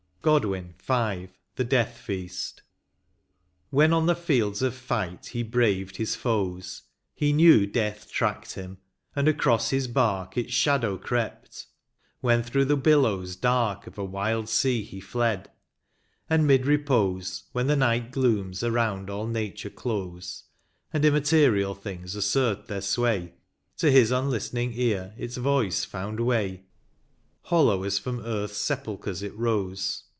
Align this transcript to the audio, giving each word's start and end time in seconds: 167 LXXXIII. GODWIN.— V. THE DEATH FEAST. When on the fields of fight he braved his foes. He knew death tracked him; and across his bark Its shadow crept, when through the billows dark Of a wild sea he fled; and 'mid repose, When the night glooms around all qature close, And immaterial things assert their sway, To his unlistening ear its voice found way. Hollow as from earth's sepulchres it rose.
167 0.23 0.77
LXXXIII. 0.85 0.85
GODWIN.— 0.85 1.25
V. 1.27 1.33
THE 1.55 1.63
DEATH 1.63 1.97
FEAST. 1.97 2.61
When 3.71 3.91
on 3.91 4.05
the 4.05 4.13
fields 4.15 4.61
of 4.61 4.75
fight 4.75 5.25
he 5.25 5.41
braved 5.41 5.97
his 5.97 6.15
foes. 6.15 6.83
He 7.15 7.33
knew 7.33 7.65
death 7.65 8.07
tracked 8.11 8.53
him; 8.53 8.77
and 9.15 9.27
across 9.27 9.71
his 9.71 9.87
bark 9.87 10.37
Its 10.37 10.53
shadow 10.53 10.99
crept, 10.99 11.65
when 12.19 12.43
through 12.43 12.65
the 12.65 12.77
billows 12.77 13.35
dark 13.35 13.87
Of 13.87 13.97
a 13.97 14.05
wild 14.05 14.47
sea 14.47 14.83
he 14.83 14.99
fled; 15.01 15.49
and 16.29 16.45
'mid 16.45 16.67
repose, 16.67 17.45
When 17.51 17.65
the 17.65 17.75
night 17.75 18.11
glooms 18.11 18.61
around 18.63 19.09
all 19.09 19.25
qature 19.27 19.73
close, 19.73 20.43
And 20.93 21.03
immaterial 21.03 21.73
things 21.73 22.13
assert 22.15 22.67
their 22.67 22.81
sway, 22.81 23.33
To 23.77 23.89
his 23.89 24.11
unlistening 24.11 24.73
ear 24.75 25.15
its 25.17 25.37
voice 25.37 25.83
found 25.83 26.19
way. 26.19 26.65
Hollow 27.45 27.81
as 27.83 27.97
from 27.97 28.19
earth's 28.19 28.57
sepulchres 28.57 29.23
it 29.23 29.35
rose. 29.35 30.03